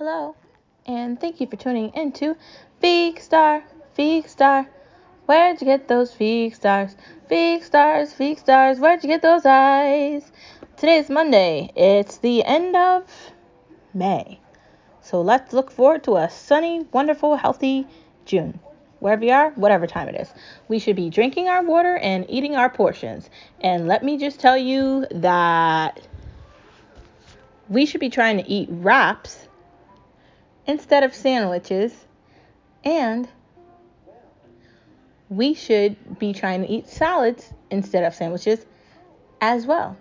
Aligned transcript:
Hello, 0.00 0.34
and 0.86 1.20
thank 1.20 1.42
you 1.42 1.46
for 1.46 1.56
tuning 1.56 1.92
into 1.94 2.34
Feek 2.82 3.20
Star, 3.20 3.62
Feek 3.98 4.30
Star. 4.30 4.66
Where'd 5.26 5.60
you 5.60 5.66
get 5.66 5.88
those 5.88 6.10
Feek 6.10 6.54
Stars? 6.54 6.96
Feek 7.30 7.62
Stars, 7.62 8.14
Feek 8.14 8.38
Stars, 8.38 8.80
where'd 8.80 9.02
you 9.02 9.10
get 9.10 9.20
those 9.20 9.44
eyes? 9.44 10.32
Today's 10.78 11.10
Monday. 11.10 11.70
It's 11.76 12.16
the 12.16 12.42
end 12.44 12.76
of 12.76 13.04
May. 13.92 14.40
So 15.02 15.20
let's 15.20 15.52
look 15.52 15.70
forward 15.70 16.02
to 16.04 16.16
a 16.16 16.30
sunny, 16.30 16.86
wonderful, 16.92 17.36
healthy 17.36 17.86
June. 18.24 18.58
Wherever 19.00 19.22
you 19.22 19.32
are, 19.32 19.50
whatever 19.50 19.86
time 19.86 20.08
it 20.08 20.18
is. 20.18 20.32
We 20.68 20.78
should 20.78 20.96
be 20.96 21.10
drinking 21.10 21.48
our 21.48 21.62
water 21.62 21.98
and 21.98 22.24
eating 22.30 22.56
our 22.56 22.70
portions. 22.70 23.28
And 23.60 23.86
let 23.86 24.02
me 24.02 24.16
just 24.16 24.40
tell 24.40 24.56
you 24.56 25.04
that 25.10 26.00
we 27.68 27.84
should 27.84 28.00
be 28.00 28.08
trying 28.08 28.38
to 28.38 28.48
eat 28.48 28.70
wraps 28.70 29.46
instead 30.70 31.02
of 31.02 31.12
sandwiches, 31.12 31.92
and 32.84 33.28
we 35.28 35.52
should 35.52 36.18
be 36.18 36.32
trying 36.32 36.62
to 36.62 36.68
eat 36.68 36.88
salads 36.88 37.52
instead 37.70 38.04
of 38.04 38.14
sandwiches 38.14 38.64
as 39.40 39.66
well. 39.66 39.96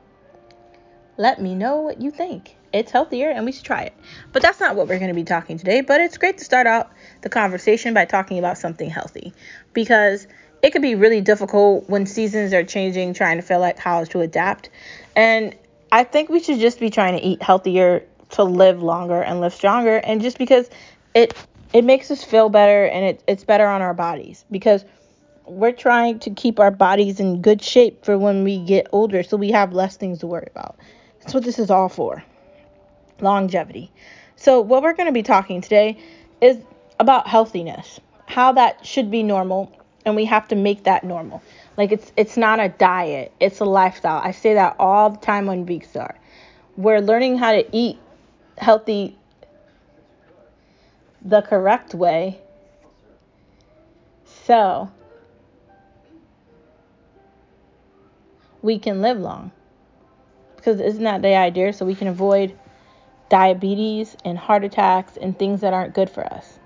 Let 1.18 1.42
me 1.42 1.56
know 1.56 1.78
what 1.82 2.00
you 2.00 2.12
think. 2.12 2.56
It's 2.72 2.92
healthier 2.92 3.32
and 3.32 3.46
we 3.46 3.52
should 3.52 3.66
try 3.66 3.82
it. 3.82 3.94
But 4.32 4.44
that's 4.44 4.60
not 4.60 4.76
what 4.76 4.88
we're 4.88 5.00
going 5.00 5.10
to 5.10 5.16
be 5.16 5.24
talking 5.24 5.58
today, 5.58 5.82
but 5.82 6.02
it's 6.02 6.18
great 6.18 6.38
to 6.38 6.46
start 6.46 6.68
out 6.68 6.92
the 7.22 7.30
conversation 7.30 7.96
by 7.96 8.06
talking 8.06 8.38
about 8.38 8.60
something 8.60 8.92
healthy 8.92 9.34
because 9.74 10.28
it 10.62 10.70
could 10.70 10.84
be 10.84 10.94
really 10.94 11.22
difficult 11.22 11.90
when 11.90 12.06
seasons 12.06 12.54
are 12.54 12.64
changing 12.64 13.16
trying 13.16 13.38
to 13.38 13.42
feel 13.42 13.60
like 13.60 13.80
how 13.80 14.04
to 14.06 14.22
adapt. 14.22 14.70
And 15.16 15.56
I 15.92 16.04
think 16.04 16.30
we 16.30 16.40
should 16.40 16.60
just 16.60 16.80
be 16.80 16.92
trying 16.92 17.18
to 17.18 17.26
eat 17.26 17.42
healthier 17.42 18.04
to 18.30 18.44
live 18.44 18.82
longer 18.82 19.22
and 19.22 19.42
live 19.42 19.54
stronger 19.54 19.98
and 19.98 20.22
just 20.22 20.38
because 20.38 20.70
it 21.14 21.34
it 21.74 21.84
makes 21.84 22.10
us 22.10 22.24
feel 22.24 22.50
better 22.50 22.86
and 22.86 23.06
it, 23.06 23.24
it's 23.28 23.44
better 23.44 23.68
on 23.68 23.82
our 23.82 23.94
bodies 23.94 24.46
because 24.50 24.86
we're 25.46 25.72
trying 25.72 26.20
to 26.20 26.30
keep 26.30 26.60
our 26.60 26.72
bodies 26.72 27.20
in 27.20 27.42
good 27.42 27.62
shape 27.62 28.06
for 28.06 28.18
when 28.18 28.44
we 28.44 28.60
get 28.60 28.88
older 28.92 29.24
so 29.24 29.38
we 29.38 29.52
have 29.52 29.74
less 29.74 29.98
things 29.98 30.20
to 30.20 30.28
worry 30.28 30.48
about. 30.52 30.78
That's 31.20 31.34
what 31.34 31.44
this 31.44 31.60
is 31.60 31.70
all 31.70 31.90
for. 31.90 32.24
Longevity. 33.20 33.92
So 34.36 34.62
what 34.62 34.84
we're 34.84 34.94
going 34.94 35.08
to 35.08 35.14
be 35.14 35.24
talking 35.24 35.62
today 35.62 35.98
is 36.40 36.58
about 37.00 37.28
healthiness. 37.28 38.00
How 38.28 38.52
that 38.54 38.86
should 38.86 39.10
be 39.12 39.24
normal 39.24 39.76
and 40.06 40.16
we 40.16 40.26
have 40.26 40.48
to 40.50 40.56
make 40.56 40.84
that 40.84 41.04
normal. 41.04 41.42
Like 41.78 41.92
it's 41.92 42.12
it's 42.16 42.38
not 42.38 42.60
a 42.60 42.70
diet, 42.70 43.32
it's 43.40 43.60
a 43.60 43.66
lifestyle. 43.66 44.22
I 44.24 44.32
say 44.32 44.54
that 44.54 44.76
all 44.80 45.10
the 45.12 45.18
time 45.18 45.50
on 45.50 45.64
Big 45.66 45.86
Star. 45.86 46.16
We're 46.78 47.02
learning 47.02 47.38
how 47.38 47.52
to 47.54 47.66
eat 47.76 48.00
healthy 48.60 49.18
the 51.24 51.42
correct 51.42 51.94
way. 51.94 52.40
So 54.46 54.92
we 58.62 58.80
can 58.80 59.02
live 59.02 59.20
long. 59.20 59.52
Because 60.56 60.80
isn't 60.82 61.04
that 61.04 61.22
the 61.22 61.36
idea? 61.36 61.72
So 61.74 61.86
we 61.86 61.96
can 61.96 62.08
avoid 62.08 62.58
diabetes 63.30 64.18
and 64.26 64.38
heart 64.38 64.64
attacks 64.64 65.18
and 65.18 65.38
things 65.38 65.62
that 65.62 65.74
aren't 65.74 65.94
good 65.94 66.10
for 66.10 66.26
us. 66.26 66.60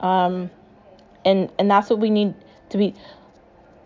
Um, 0.00 0.50
and 1.24 1.50
and 1.58 1.70
that's 1.70 1.88
what 1.88 2.00
we 2.00 2.10
need 2.10 2.34
to 2.70 2.78
be 2.78 2.94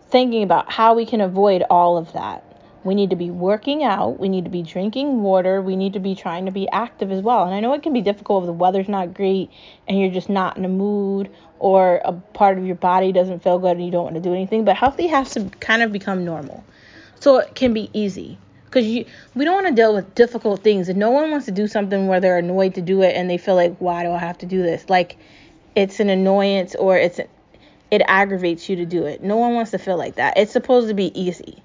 thinking 0.09 0.43
about 0.43 0.71
how 0.71 0.95
we 0.95 1.05
can 1.05 1.21
avoid 1.21 1.63
all 1.69 1.97
of 1.97 2.11
that. 2.13 2.43
We 2.83 2.95
need 2.95 3.09
to 3.09 3.15
be 3.15 3.29
working 3.29 3.83
out. 3.83 4.19
We 4.19 4.29
need 4.29 4.45
to 4.45 4.49
be 4.49 4.63
drinking 4.63 5.21
water. 5.21 5.61
We 5.61 5.75
need 5.75 5.93
to 5.93 5.99
be 5.99 6.15
trying 6.15 6.45
to 6.45 6.51
be 6.51 6.69
active 6.69 7.11
as 7.11 7.21
well. 7.21 7.43
And 7.43 7.53
I 7.53 7.59
know 7.59 7.73
it 7.73 7.83
can 7.83 7.93
be 7.93 8.01
difficult 8.01 8.43
if 8.43 8.47
the 8.47 8.53
weather's 8.53 8.87
not 8.87 9.13
great 9.13 9.51
and 9.87 9.99
you're 9.99 10.11
just 10.11 10.29
not 10.29 10.57
in 10.57 10.63
a 10.63 10.69
mood 10.69 11.29
or 11.59 12.01
a 12.05 12.13
part 12.13 12.57
of 12.57 12.65
your 12.65 12.75
body 12.75 13.11
doesn't 13.11 13.43
feel 13.43 13.59
good 13.59 13.75
and 13.75 13.85
you 13.85 13.91
don't 13.91 14.03
want 14.03 14.15
to 14.15 14.21
do 14.21 14.33
anything. 14.33 14.63
But 14.63 14.77
healthy 14.77 15.07
has 15.07 15.31
to 15.31 15.49
kind 15.59 15.81
of 15.81 15.91
become 15.91 16.23
normal. 16.23 16.63
So 17.19 17.37
it 17.37 17.53
can 17.53 17.73
be 17.73 17.89
easy. 17.93 18.37
Because 18.65 18.85
we 18.85 19.45
don't 19.45 19.55
want 19.55 19.67
to 19.67 19.73
deal 19.73 19.93
with 19.95 20.13
difficult 20.15 20.63
things. 20.63 20.89
And 20.89 20.99
no 20.99 21.09
one 21.09 21.31
wants 21.31 21.47
to 21.47 21.51
do 21.51 21.67
something 21.67 22.07
where 22.07 22.19
they're 22.19 22.37
annoyed 22.37 22.75
to 22.75 22.81
do 22.81 23.01
it 23.01 23.15
and 23.15 23.29
they 23.29 23.37
feel 23.37 23.55
like, 23.55 23.75
why 23.79 24.03
do 24.03 24.11
I 24.11 24.19
have 24.19 24.37
to 24.37 24.45
do 24.45 24.61
this? 24.61 24.87
Like 24.87 25.17
it's 25.75 25.99
an 25.99 26.09
annoyance 26.09 26.75
or 26.75 26.97
it's 26.97 27.19
it 27.91 28.01
aggravates 28.07 28.69
you 28.69 28.75
to 28.77 28.85
do 28.85 29.05
it. 29.05 29.23
No 29.23 29.37
one 29.37 29.55
wants 29.55 29.71
to 29.71 29.79
feel 29.79 29.97
like 29.97 30.15
that. 30.15 30.37
It's 30.37 30.51
supposed 30.51 30.87
to 30.87 30.93
be 30.93 31.19
easy. 31.19 31.63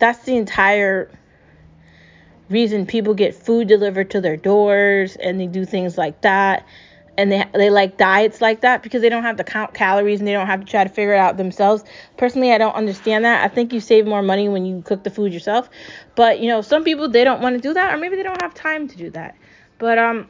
That's 0.00 0.24
the 0.24 0.36
entire 0.36 1.10
reason 2.48 2.84
people 2.84 3.14
get 3.14 3.34
food 3.34 3.68
delivered 3.68 4.10
to 4.10 4.20
their 4.20 4.36
doors 4.36 5.16
and 5.16 5.40
they 5.40 5.46
do 5.46 5.64
things 5.64 5.96
like 5.96 6.20
that. 6.22 6.66
And 7.16 7.30
they, 7.30 7.44
they 7.52 7.70
like 7.70 7.98
diets 7.98 8.40
like 8.40 8.62
that 8.62 8.82
because 8.82 9.02
they 9.02 9.08
don't 9.08 9.22
have 9.22 9.36
to 9.36 9.44
count 9.44 9.74
calories 9.74 10.20
and 10.20 10.26
they 10.26 10.32
don't 10.32 10.46
have 10.46 10.60
to 10.60 10.66
try 10.66 10.84
to 10.84 10.90
figure 10.90 11.14
it 11.14 11.18
out 11.18 11.36
themselves. 11.36 11.84
Personally, 12.16 12.52
I 12.52 12.58
don't 12.58 12.74
understand 12.74 13.24
that. 13.24 13.44
I 13.44 13.48
think 13.52 13.72
you 13.72 13.80
save 13.80 14.06
more 14.06 14.22
money 14.22 14.48
when 14.48 14.64
you 14.64 14.82
cook 14.82 15.04
the 15.04 15.10
food 15.10 15.32
yourself. 15.32 15.68
But, 16.16 16.40
you 16.40 16.48
know, 16.48 16.62
some 16.62 16.82
people, 16.82 17.08
they 17.08 17.22
don't 17.22 17.42
want 17.42 17.56
to 17.56 17.60
do 17.60 17.74
that 17.74 17.94
or 17.94 17.98
maybe 17.98 18.16
they 18.16 18.22
don't 18.22 18.40
have 18.40 18.54
time 18.54 18.88
to 18.88 18.96
do 18.96 19.10
that. 19.10 19.36
But 19.78 19.98
um, 19.98 20.28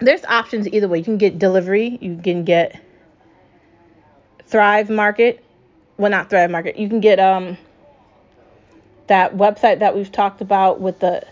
there's 0.00 0.24
options 0.24 0.66
either 0.68 0.88
way. 0.88 0.98
You 0.98 1.04
can 1.04 1.18
get 1.18 1.38
delivery, 1.38 1.98
you 2.00 2.18
can 2.22 2.44
get 2.44 2.80
Thrive 4.44 4.90
Market. 4.90 5.44
Well, 5.98 6.10
not 6.10 6.30
Thrive 6.30 6.50
Market. 6.50 6.78
You 6.78 6.88
can 6.88 7.00
get 7.00 7.20
um 7.20 7.58
that 9.08 9.36
website 9.36 9.80
that 9.80 9.94
we've 9.94 10.12
talked 10.12 10.40
about 10.40 10.80
with 10.80 11.00
the 11.00 11.26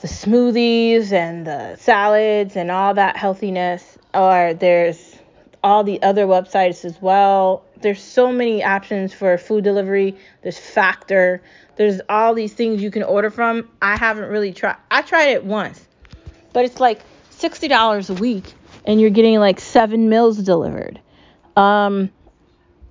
the 0.00 0.08
smoothies 0.08 1.12
and 1.12 1.46
the 1.46 1.76
salads 1.76 2.56
and 2.56 2.70
all 2.70 2.94
that 2.94 3.16
healthiness 3.16 3.98
or 4.14 4.54
there's 4.54 5.16
all 5.62 5.84
the 5.84 6.00
other 6.02 6.26
websites 6.26 6.86
as 6.86 7.00
well. 7.02 7.64
There's 7.82 8.02
so 8.02 8.32
many 8.32 8.64
options 8.64 9.12
for 9.12 9.36
food 9.36 9.62
delivery. 9.62 10.16
There's 10.42 10.58
factor. 10.58 11.42
There's 11.76 12.00
all 12.08 12.32
these 12.32 12.54
things 12.54 12.82
you 12.82 12.90
can 12.90 13.02
order 13.02 13.28
from. 13.30 13.68
I 13.82 13.96
haven't 13.96 14.30
really 14.30 14.52
tried 14.52 14.76
i 14.90 15.02
tried 15.02 15.30
it 15.30 15.44
once 15.44 15.86
but 16.52 16.64
it's 16.64 16.80
like 16.80 17.00
$60 17.32 18.10
a 18.10 18.14
week 18.14 18.44
and 18.84 19.00
you're 19.00 19.10
getting 19.10 19.38
like 19.38 19.60
seven 19.60 20.08
meals 20.08 20.38
delivered. 20.38 21.00
Um 21.56 22.10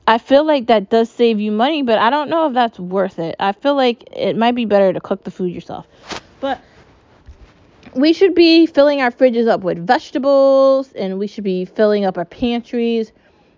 I 0.10 0.18
feel 0.18 0.44
like 0.44 0.66
that 0.66 0.90
does 0.90 1.08
save 1.08 1.40
you 1.40 1.52
money, 1.52 1.84
but 1.84 2.00
I 2.00 2.10
don't 2.10 2.32
know 2.32 2.48
if 2.48 2.56
that's 2.56 2.80
worth 2.80 3.20
it. 3.20 3.36
I 3.40 3.52
feel 3.52 3.76
like 3.76 4.10
it 4.12 4.36
might 4.36 4.56
be 4.56 4.66
better 4.66 4.92
to 4.92 5.00
cook 5.00 5.24
the 5.24 5.30
food 5.30 5.54
yourself. 5.54 5.86
But 6.40 6.60
we 7.94 8.14
should 8.14 8.34
be 8.34 8.66
filling 8.66 9.02
our 9.02 9.12
fridges 9.12 9.48
up 9.48 9.62
with 9.62 9.86
vegetables 9.86 10.92
and 10.94 11.20
we 11.20 11.28
should 11.28 11.44
be 11.44 11.64
filling 11.64 12.06
up 12.06 12.18
our 12.18 12.26
pantries 12.26 13.12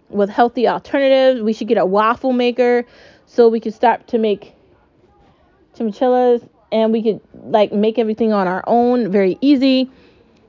with 0.09 0.29
healthy 0.29 0.67
alternatives. 0.67 1.41
We 1.41 1.53
should 1.53 1.69
get 1.69 1.77
a 1.77 1.85
waffle 1.85 2.33
maker 2.33 2.83
so 3.27 3.47
we 3.47 3.61
can 3.61 3.71
start 3.71 4.07
to 4.09 4.17
make 4.17 4.53
chimichangas 5.77 6.45
and 6.73 6.91
we 6.91 7.01
could 7.01 7.21
like 7.45 7.71
make 7.71 7.97
everything 7.97 8.33
on 8.33 8.49
our 8.49 8.65
own 8.67 9.09
very 9.09 9.37
easy. 9.39 9.89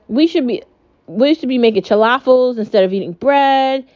We 0.09 0.27
should 0.27 0.47
be 0.47 0.63
we 1.07 1.33
should 1.33 1.47
be 1.47 1.57
making 1.57 1.83
falafels 1.83 2.57
instead 2.57 2.83
of 2.83 2.91
eating 2.91 3.13
bread 3.13 3.87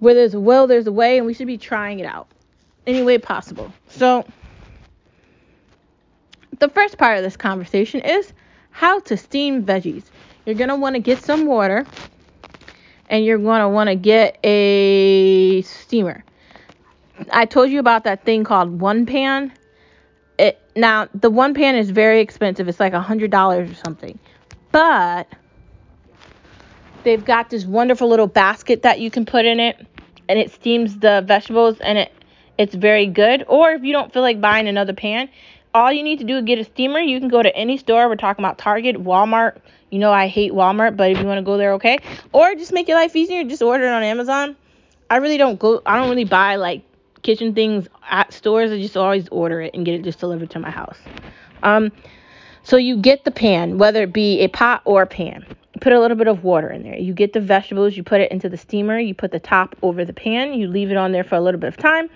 where 0.00 0.14
there's 0.14 0.34
a 0.34 0.40
will, 0.40 0.66
there's 0.66 0.86
a 0.86 0.92
way, 0.92 1.18
and 1.18 1.26
we 1.26 1.34
should 1.34 1.46
be 1.46 1.58
trying 1.58 2.00
it 2.00 2.06
out 2.06 2.28
any 2.86 3.02
way 3.02 3.18
possible. 3.18 3.72
So, 3.88 4.26
the 6.58 6.68
first 6.68 6.98
part 6.98 7.16
of 7.16 7.24
this 7.24 7.36
conversation 7.36 8.00
is 8.00 8.32
how 8.70 9.00
to 9.00 9.16
steam 9.16 9.64
veggies. 9.64 10.04
You're 10.44 10.54
going 10.56 10.68
to 10.68 10.76
want 10.76 10.94
to 10.94 11.00
get 11.00 11.22
some 11.22 11.46
water 11.46 11.86
and 13.08 13.24
you're 13.24 13.38
going 13.38 13.60
to 13.60 13.68
want 13.68 13.88
to 13.88 13.94
get 13.94 14.38
a 14.44 15.62
steamer. 15.62 16.24
I 17.30 17.46
told 17.46 17.70
you 17.70 17.78
about 17.80 18.04
that 18.04 18.24
thing 18.24 18.44
called 18.44 18.80
one 18.80 19.06
pan. 19.06 19.52
It 20.38 20.60
now 20.74 21.08
the 21.14 21.30
one 21.30 21.54
pan 21.54 21.76
is 21.76 21.90
very 21.90 22.20
expensive. 22.20 22.68
It's 22.68 22.80
like 22.80 22.92
a 22.92 23.00
hundred 23.00 23.30
dollars 23.30 23.70
or 23.70 23.74
something. 23.74 24.18
But 24.72 25.28
they've 27.04 27.24
got 27.24 27.50
this 27.50 27.64
wonderful 27.64 28.08
little 28.08 28.26
basket 28.26 28.82
that 28.82 28.98
you 29.00 29.10
can 29.10 29.24
put 29.24 29.44
in 29.44 29.60
it 29.60 29.76
and 30.28 30.38
it 30.38 30.50
steams 30.50 30.98
the 30.98 31.22
vegetables 31.26 31.78
and 31.80 31.98
it 31.98 32.12
it's 32.56 32.74
very 32.74 33.06
good. 33.06 33.44
Or 33.48 33.72
if 33.72 33.82
you 33.82 33.92
don't 33.92 34.12
feel 34.12 34.22
like 34.22 34.40
buying 34.40 34.68
another 34.68 34.92
pan, 34.92 35.28
all 35.74 35.92
you 35.92 36.04
need 36.04 36.20
to 36.20 36.24
do 36.24 36.36
is 36.36 36.44
get 36.44 36.58
a 36.58 36.64
steamer. 36.64 37.00
You 37.00 37.18
can 37.18 37.28
go 37.28 37.42
to 37.42 37.54
any 37.54 37.76
store. 37.76 38.08
We're 38.08 38.14
talking 38.14 38.44
about 38.44 38.58
Target, 38.58 38.96
Walmart. 38.96 39.58
You 39.90 39.98
know 39.98 40.12
I 40.12 40.28
hate 40.28 40.52
Walmart, 40.52 40.96
but 40.96 41.10
if 41.10 41.18
you 41.18 41.24
want 41.24 41.38
to 41.38 41.42
go 41.42 41.56
there, 41.56 41.72
okay. 41.74 41.98
Or 42.32 42.54
just 42.54 42.72
make 42.72 42.86
your 42.88 42.96
life 42.96 43.14
easier, 43.16 43.42
just 43.44 43.62
order 43.62 43.84
it 43.84 43.90
on 43.90 44.02
Amazon. 44.02 44.56
I 45.10 45.16
really 45.16 45.36
don't 45.36 45.58
go. 45.58 45.82
I 45.84 45.98
don't 45.98 46.08
really 46.08 46.24
buy 46.24 46.56
like 46.56 46.82
kitchen 47.22 47.54
things 47.54 47.88
at 48.08 48.32
stores. 48.32 48.70
I 48.70 48.80
just 48.80 48.96
always 48.96 49.28
order 49.28 49.60
it 49.60 49.74
and 49.74 49.84
get 49.84 49.94
it 49.94 50.02
just 50.02 50.20
delivered 50.20 50.50
to 50.50 50.60
my 50.60 50.70
house. 50.70 50.98
Um, 51.62 51.90
so 52.62 52.76
you 52.76 52.96
get 52.96 53.24
the 53.24 53.30
pan, 53.30 53.78
whether 53.78 54.02
it 54.04 54.12
be 54.12 54.40
a 54.40 54.48
pot 54.48 54.82
or 54.84 55.02
a 55.02 55.06
pan 55.06 55.44
put 55.84 55.92
a 55.92 56.00
little 56.00 56.16
bit 56.16 56.28
of 56.28 56.42
water 56.42 56.70
in 56.70 56.82
there. 56.82 56.96
You 56.96 57.12
get 57.12 57.34
the 57.34 57.42
vegetables, 57.42 57.94
you 57.94 58.02
put 58.02 58.22
it 58.22 58.32
into 58.32 58.48
the 58.48 58.56
steamer, 58.56 58.98
you 58.98 59.14
put 59.14 59.32
the 59.32 59.38
top 59.38 59.76
over 59.82 60.02
the 60.02 60.14
pan, 60.14 60.54
you 60.54 60.66
leave 60.66 60.90
it 60.90 60.96
on 60.96 61.12
there 61.12 61.24
for 61.24 61.34
a 61.34 61.42
little 61.42 61.60
bit 61.60 61.68
of 61.68 61.76
time, 61.76 62.08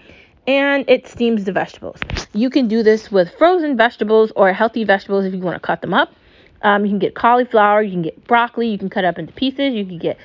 and 0.47 0.87
it 0.89 1.07
steams 1.07 1.45
the 1.45 1.53
vegetables. 1.53 2.01
You 2.33 2.49
can 2.49 2.67
do 2.67 2.83
this 2.83 3.13
with 3.13 3.31
frozen 3.37 3.77
vegetables 3.77 4.33
or 4.35 4.55
healthy 4.55 4.85
vegetables 4.85 5.27
if 5.27 5.35
you 5.35 5.41
want 5.41 5.57
to 5.57 5.61
cut 5.61 5.83
them 5.83 5.93
up. 5.93 6.15
Um, 6.63 6.87
you 6.87 6.91
can 6.91 6.99
get 6.99 7.15
cauliflower, 7.15 7.83
you 7.83 7.91
can 7.91 8.01
get 8.01 8.27
broccoli, 8.27 8.69
you 8.69 8.79
can 8.79 8.89
cut 8.89 9.05
up 9.05 9.19
into 9.19 9.35
pieces, 9.35 9.75
you 9.75 9.85
can 9.85 9.99
get 9.99 10.17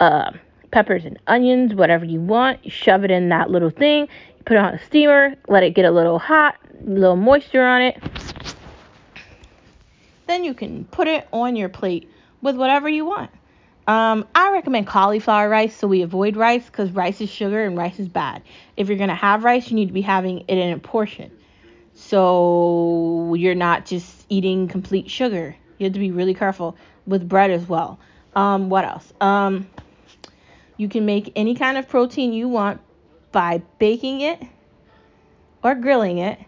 uh, 0.00 0.32
peppers 0.72 1.04
and 1.04 1.20
onions, 1.28 1.74
whatever 1.74 2.04
you 2.04 2.20
want. 2.20 2.64
You 2.64 2.72
shove 2.72 3.04
it 3.04 3.12
in 3.12 3.28
that 3.28 3.48
little 3.48 3.70
thing, 3.70 4.08
you 4.36 4.44
put 4.44 4.56
it 4.56 4.60
on 4.60 4.74
a 4.74 4.84
steamer, 4.86 5.36
let 5.46 5.62
it 5.62 5.76
get 5.76 5.84
a 5.84 5.92
little 5.92 6.18
hot, 6.18 6.56
a 6.84 6.90
little 6.90 7.14
moisture 7.14 7.64
on 7.64 7.80
it. 7.80 8.02
Then 10.26 10.42
you 10.42 10.52
can 10.52 10.84
put 10.86 11.06
it 11.06 11.28
on 11.32 11.54
your 11.54 11.68
plate 11.68 12.08
with 12.42 12.56
whatever 12.56 12.88
you 12.88 13.06
want. 13.06 13.30
Um, 13.86 14.26
I 14.34 14.52
recommend 14.52 14.86
cauliflower 14.86 15.48
rice 15.48 15.76
so 15.76 15.88
we 15.88 16.02
avoid 16.02 16.36
rice 16.36 16.66
because 16.66 16.90
rice 16.90 17.20
is 17.20 17.30
sugar 17.30 17.64
and 17.64 17.76
rice 17.76 17.98
is 17.98 18.08
bad. 18.08 18.42
If 18.76 18.88
you're 18.88 18.98
going 18.98 19.08
to 19.08 19.14
have 19.14 19.42
rice, 19.44 19.70
you 19.70 19.76
need 19.76 19.86
to 19.86 19.92
be 19.92 20.02
having 20.02 20.40
it 20.40 20.58
in 20.58 20.72
a 20.72 20.78
portion. 20.78 21.30
So 21.94 23.34
you're 23.34 23.54
not 23.54 23.86
just 23.86 24.24
eating 24.28 24.68
complete 24.68 25.10
sugar. 25.10 25.56
You 25.78 25.84
have 25.84 25.94
to 25.94 25.98
be 25.98 26.10
really 26.10 26.34
careful 26.34 26.76
with 27.06 27.28
bread 27.28 27.50
as 27.50 27.68
well. 27.68 27.98
Um, 28.34 28.70
what 28.70 28.84
else? 28.84 29.12
Um, 29.20 29.68
you 30.76 30.88
can 30.88 31.04
make 31.04 31.32
any 31.36 31.54
kind 31.54 31.76
of 31.76 31.88
protein 31.88 32.32
you 32.32 32.48
want 32.48 32.80
by 33.32 33.62
baking 33.78 34.20
it 34.20 34.40
or 35.62 35.74
grilling 35.74 36.18
it. 36.18 36.38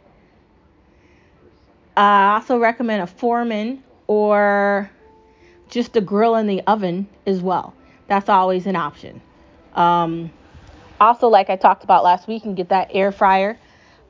I 1.97 2.35
also 2.35 2.59
recommend 2.59 3.03
a 3.03 3.07
Foreman 3.07 3.83
or 4.07 4.91
just 5.75 5.97
a 5.97 6.01
grill 6.01 6.37
in 6.37 6.47
the 6.47 6.63
oven 6.63 7.09
as 7.27 7.43
well. 7.43 7.75
That's 8.07 8.29
always 8.29 8.67
an 8.67 8.77
option. 8.77 9.21
Um, 9.75 10.31
also, 11.01 11.29
like 11.29 11.51
I 11.51 11.57
talked 11.57 11.85
about 11.85 12.05
last 12.05 12.29
week, 12.29 12.37
you 12.37 12.41
can 12.43 12.55
get 12.55 12.69
that 12.69 12.89
air 12.93 13.11
fryer. 13.13 13.59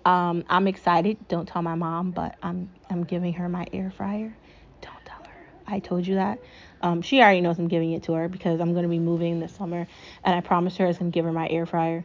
Um, 0.05 0.45
I'm 0.51 0.69
excited. 0.69 1.17
Don't 1.29 1.49
tell 1.49 1.63
my 1.63 1.75
mom, 1.75 2.11
but 2.11 2.37
I'm 2.43 2.71
I'm 2.91 3.05
giving 3.05 3.33
her 3.33 3.49
my 3.49 3.67
air 3.73 3.91
fryer. 3.97 4.37
Don't 4.83 5.05
tell 5.07 5.25
her. 5.25 5.47
I 5.67 5.79
told 5.79 6.07
you 6.07 6.17
that. 6.17 6.39
Um, 6.83 7.01
she 7.01 7.23
already 7.23 7.41
knows 7.41 7.59
I'm 7.59 7.69
giving 7.69 7.93
it 7.93 8.03
to 8.05 8.13
her 8.13 8.29
because 8.29 8.61
I'm 8.61 8.75
gonna 8.75 8.89
be 8.89 8.99
moving 8.99 9.41
this 9.41 9.55
summer, 9.57 9.87
and 10.23 10.35
I 10.35 10.43
promised 10.43 10.77
her 10.77 10.85
I 10.85 10.89
was 10.89 10.99
gonna 10.99 11.11
give 11.11 11.25
her 11.25 11.33
my 11.33 11.49
air 11.49 11.65
fryer. 11.65 12.05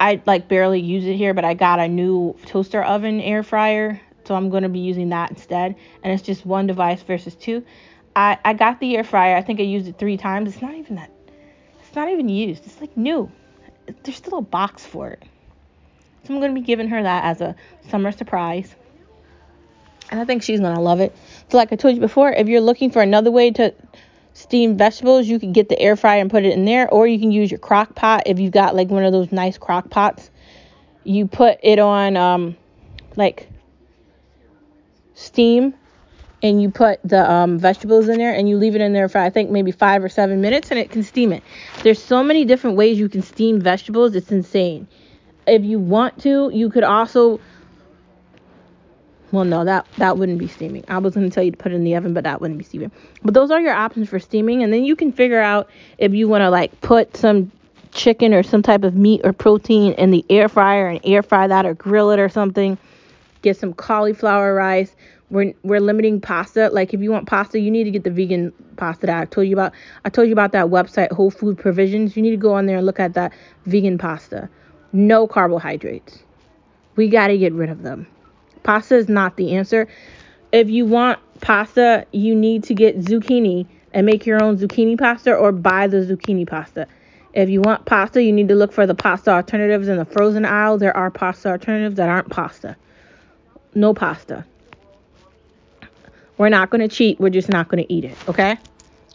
I 0.00 0.20
like 0.26 0.48
barely 0.48 0.80
use 0.80 1.04
it 1.04 1.14
here, 1.14 1.32
but 1.32 1.44
I 1.44 1.54
got 1.54 1.78
a 1.78 1.86
new 1.86 2.36
toaster 2.46 2.82
oven 2.82 3.20
air 3.20 3.44
fryer, 3.44 4.00
so 4.24 4.34
I'm 4.34 4.50
gonna 4.50 4.68
be 4.68 4.80
using 4.80 5.10
that 5.10 5.30
instead. 5.30 5.76
And 6.02 6.12
it's 6.12 6.24
just 6.24 6.44
one 6.44 6.66
device 6.66 7.02
versus 7.02 7.36
two. 7.36 7.64
I, 8.16 8.38
I 8.42 8.54
got 8.54 8.80
the 8.80 8.96
air 8.96 9.04
fryer. 9.04 9.36
I 9.36 9.42
think 9.42 9.60
I 9.60 9.64
used 9.64 9.86
it 9.86 9.98
three 9.98 10.16
times. 10.16 10.54
It's 10.54 10.62
not 10.62 10.74
even 10.74 10.96
that. 10.96 11.10
It's 11.80 11.94
not 11.94 12.08
even 12.08 12.30
used. 12.30 12.64
It's 12.64 12.80
like 12.80 12.96
new. 12.96 13.30
There's 14.02 14.16
still 14.16 14.38
a 14.38 14.42
box 14.42 14.86
for 14.86 15.10
it. 15.10 15.22
So 16.24 16.34
I'm 16.34 16.40
gonna 16.40 16.54
be 16.54 16.62
giving 16.62 16.88
her 16.88 17.02
that 17.02 17.24
as 17.24 17.42
a 17.42 17.54
summer 17.90 18.10
surprise. 18.10 18.74
And 20.10 20.18
I 20.18 20.24
think 20.24 20.42
she's 20.42 20.60
gonna 20.60 20.80
love 20.80 21.00
it. 21.00 21.14
So 21.50 21.58
like 21.58 21.72
I 21.72 21.76
told 21.76 21.94
you 21.94 22.00
before, 22.00 22.32
if 22.32 22.48
you're 22.48 22.62
looking 22.62 22.90
for 22.90 23.02
another 23.02 23.30
way 23.30 23.50
to 23.52 23.74
steam 24.32 24.78
vegetables, 24.78 25.26
you 25.26 25.38
can 25.38 25.52
get 25.52 25.68
the 25.68 25.78
air 25.78 25.94
fryer 25.94 26.20
and 26.20 26.30
put 26.30 26.44
it 26.44 26.54
in 26.54 26.64
there, 26.64 26.88
or 26.90 27.06
you 27.06 27.18
can 27.18 27.32
use 27.32 27.50
your 27.50 27.60
crock 27.60 27.94
pot 27.94 28.22
if 28.26 28.40
you've 28.40 28.52
got 28.52 28.74
like 28.74 28.88
one 28.88 29.04
of 29.04 29.12
those 29.12 29.30
nice 29.30 29.58
crock 29.58 29.90
pots. 29.90 30.30
You 31.04 31.26
put 31.26 31.58
it 31.62 31.78
on 31.78 32.16
um 32.16 32.56
like 33.14 33.50
steam 35.14 35.74
and 36.42 36.60
you 36.60 36.70
put 36.70 37.00
the 37.02 37.30
um, 37.30 37.58
vegetables 37.58 38.08
in 38.08 38.18
there 38.18 38.34
and 38.34 38.48
you 38.48 38.56
leave 38.58 38.74
it 38.74 38.80
in 38.80 38.92
there 38.92 39.08
for 39.08 39.18
I 39.18 39.30
think 39.30 39.50
maybe 39.50 39.72
five 39.72 40.04
or 40.04 40.08
seven 40.08 40.40
minutes 40.40 40.70
and 40.70 40.78
it 40.78 40.90
can 40.90 41.02
steam 41.02 41.32
it. 41.32 41.42
There's 41.82 42.02
so 42.02 42.22
many 42.22 42.44
different 42.44 42.76
ways 42.76 42.98
you 42.98 43.08
can 43.08 43.22
steam 43.22 43.60
vegetables. 43.60 44.14
It's 44.14 44.30
insane. 44.30 44.86
If 45.46 45.64
you 45.64 45.78
want 45.78 46.20
to, 46.22 46.50
you 46.52 46.70
could 46.70 46.84
also. 46.84 47.40
Well, 49.32 49.44
no, 49.44 49.64
that 49.64 49.86
that 49.98 50.18
wouldn't 50.18 50.38
be 50.38 50.48
steaming. 50.48 50.84
I 50.88 50.98
was 50.98 51.14
going 51.14 51.28
to 51.28 51.34
tell 51.34 51.42
you 51.42 51.50
to 51.50 51.56
put 51.56 51.72
it 51.72 51.74
in 51.74 51.84
the 51.84 51.96
oven, 51.96 52.14
but 52.14 52.24
that 52.24 52.40
wouldn't 52.40 52.58
be 52.58 52.64
steaming. 52.64 52.92
But 53.22 53.34
those 53.34 53.50
are 53.50 53.60
your 53.60 53.74
options 53.74 54.08
for 54.08 54.18
steaming, 54.18 54.62
and 54.62 54.72
then 54.72 54.84
you 54.84 54.94
can 54.94 55.12
figure 55.12 55.40
out 55.40 55.68
if 55.98 56.14
you 56.14 56.28
want 56.28 56.42
to 56.42 56.50
like 56.50 56.80
put 56.80 57.16
some 57.16 57.50
chicken 57.92 58.34
or 58.34 58.42
some 58.42 58.62
type 58.62 58.84
of 58.84 58.94
meat 58.94 59.22
or 59.24 59.32
protein 59.32 59.92
in 59.94 60.10
the 60.10 60.24
air 60.30 60.48
fryer 60.48 60.88
and 60.88 61.00
air 61.02 61.22
fry 61.22 61.46
that 61.46 61.66
or 61.66 61.74
grill 61.74 62.10
it 62.10 62.20
or 62.20 62.28
something. 62.28 62.78
Get 63.42 63.56
some 63.56 63.72
cauliflower 63.72 64.54
rice 64.54 64.94
we're 65.30 65.54
we're 65.62 65.80
limiting 65.80 66.20
pasta. 66.20 66.70
Like 66.72 66.94
if 66.94 67.00
you 67.00 67.10
want 67.10 67.26
pasta, 67.26 67.58
you 67.58 67.70
need 67.70 67.84
to 67.84 67.90
get 67.90 68.04
the 68.04 68.10
vegan 68.10 68.52
pasta 68.76 69.06
that 69.06 69.22
I 69.22 69.24
told 69.26 69.46
you 69.46 69.54
about. 69.54 69.72
I 70.04 70.10
told 70.10 70.28
you 70.28 70.32
about 70.32 70.52
that 70.52 70.66
website, 70.66 71.10
Whole 71.12 71.30
Food 71.30 71.58
Provisions. 71.58 72.16
You 72.16 72.22
need 72.22 72.30
to 72.30 72.36
go 72.36 72.54
on 72.54 72.66
there 72.66 72.76
and 72.76 72.86
look 72.86 73.00
at 73.00 73.14
that 73.14 73.32
vegan 73.64 73.98
pasta. 73.98 74.48
No 74.92 75.26
carbohydrates. 75.26 76.22
We 76.94 77.08
got 77.08 77.28
to 77.28 77.38
get 77.38 77.52
rid 77.52 77.70
of 77.70 77.82
them. 77.82 78.06
Pasta 78.62 78.96
is 78.96 79.08
not 79.08 79.36
the 79.36 79.56
answer. 79.56 79.88
If 80.52 80.70
you 80.70 80.86
want 80.86 81.18
pasta, 81.40 82.06
you 82.12 82.34
need 82.34 82.64
to 82.64 82.74
get 82.74 82.98
zucchini 83.00 83.66
and 83.92 84.06
make 84.06 84.26
your 84.26 84.42
own 84.42 84.58
zucchini 84.58 84.98
pasta 84.98 85.34
or 85.34 85.52
buy 85.52 85.86
the 85.86 85.98
zucchini 85.98 86.46
pasta. 86.46 86.86
If 87.34 87.50
you 87.50 87.60
want 87.60 87.84
pasta, 87.84 88.22
you 88.22 88.32
need 88.32 88.48
to 88.48 88.54
look 88.54 88.72
for 88.72 88.86
the 88.86 88.94
pasta 88.94 89.30
alternatives 89.30 89.88
in 89.88 89.98
the 89.98 90.06
frozen 90.06 90.46
aisle. 90.46 90.78
There 90.78 90.96
are 90.96 91.10
pasta 91.10 91.50
alternatives 91.50 91.96
that 91.96 92.08
aren't 92.08 92.30
pasta. 92.30 92.76
No 93.74 93.92
pasta. 93.92 94.46
We're 96.38 96.48
not 96.48 96.70
going 96.70 96.86
to 96.86 96.94
cheat. 96.94 97.18
We're 97.18 97.30
just 97.30 97.48
not 97.48 97.68
going 97.68 97.82
to 97.84 97.92
eat 97.92 98.04
it. 98.04 98.16
Okay? 98.28 98.58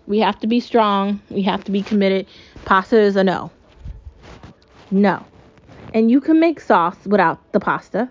We 0.08 0.20
have 0.20 0.40
to 0.40 0.48
be 0.48 0.60
strong. 0.60 1.22
We 1.30 1.42
have 1.44 1.64
to 1.66 1.72
be 1.72 1.82
committed. 1.82 2.28
Pasta 2.66 3.00
is 3.00 3.16
a 3.16 3.24
no. 3.24 3.52
No. 4.90 5.26
And 5.94 6.10
you 6.10 6.20
can 6.22 6.40
make 6.40 6.60
sauce 6.60 6.98
without 7.06 7.40
the 7.52 7.60
pasta. 7.60 8.10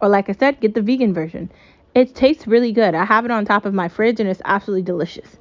Or, 0.00 0.08
like 0.08 0.28
I 0.28 0.32
said, 0.32 0.60
get 0.60 0.74
the 0.74 0.82
vegan 0.82 1.12
version. 1.12 1.50
It 1.94 2.14
tastes 2.14 2.46
really 2.46 2.72
good. 2.72 2.94
I 2.94 3.04
have 3.04 3.24
it 3.24 3.30
on 3.30 3.44
top 3.44 3.64
of 3.64 3.74
my 3.74 3.88
fridge 3.88 4.20
and 4.20 4.28
it's 4.28 4.42
absolutely 4.44 4.82
delicious. 4.82 5.36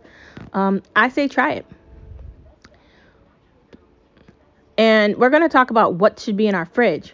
Um, 0.53 0.81
I 0.95 1.09
say 1.09 1.27
try 1.27 1.53
it. 1.53 1.65
And 4.77 5.15
we're 5.17 5.29
going 5.29 5.43
to 5.43 5.49
talk 5.49 5.71
about 5.71 5.95
what 5.95 6.19
should 6.19 6.37
be 6.37 6.47
in 6.47 6.55
our 6.55 6.65
fridge. 6.65 7.13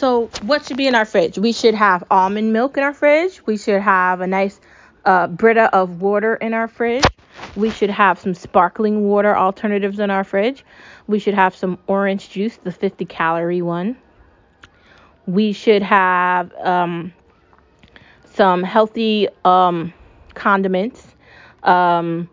So, 0.00 0.30
what 0.44 0.64
should 0.64 0.78
be 0.78 0.86
in 0.86 0.94
our 0.94 1.04
fridge? 1.04 1.36
We 1.36 1.52
should 1.52 1.74
have 1.74 2.04
almond 2.10 2.54
milk 2.54 2.78
in 2.78 2.82
our 2.82 2.94
fridge. 2.94 3.42
We 3.44 3.58
should 3.58 3.82
have 3.82 4.22
a 4.22 4.26
nice 4.26 4.58
uh, 5.04 5.26
Brita 5.26 5.68
of 5.76 6.00
water 6.00 6.36
in 6.36 6.54
our 6.54 6.68
fridge. 6.68 7.04
We 7.54 7.68
should 7.68 7.90
have 7.90 8.18
some 8.18 8.32
sparkling 8.32 9.02
water 9.02 9.36
alternatives 9.36 9.98
in 9.98 10.10
our 10.10 10.24
fridge. 10.24 10.64
We 11.06 11.18
should 11.18 11.34
have 11.34 11.54
some 11.54 11.78
orange 11.86 12.30
juice, 12.30 12.56
the 12.56 12.72
50 12.72 13.04
calorie 13.04 13.60
one. 13.60 13.98
We 15.26 15.52
should 15.52 15.82
have 15.82 16.50
um, 16.54 17.12
some 18.24 18.62
healthy 18.62 19.28
um, 19.44 19.92
condiments. 20.32 21.06
Um, 21.62 22.30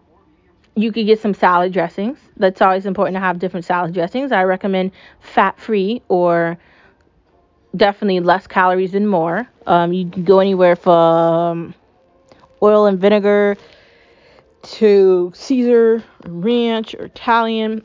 you 0.74 0.94
could 0.94 1.06
get 1.06 1.20
some 1.20 1.34
salad 1.34 1.74
dressings. 1.74 2.18
That's 2.38 2.62
always 2.62 2.86
important 2.86 3.16
to 3.16 3.20
have 3.20 3.40
different 3.40 3.66
salad 3.66 3.94
dressings. 3.94 4.32
I 4.32 4.46
recommend 4.46 4.94
fat 5.20 5.60
free 5.60 6.02
or 6.08 6.58
definitely 7.78 8.20
less 8.20 8.48
calories 8.48 8.94
and 8.96 9.10
more. 9.10 9.48
Um, 9.66 9.94
you 9.94 10.10
can 10.10 10.24
go 10.24 10.40
anywhere 10.40 10.76
from 10.76 11.74
oil 12.62 12.86
and 12.86 13.00
vinegar 13.00 13.56
to 14.64 15.32
Caesar, 15.36 16.04
ranch, 16.26 16.96
or 16.96 17.06
Italian. 17.06 17.84